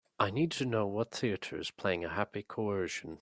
[0.19, 3.09] I need to know what theatre is playing A Happy Coersion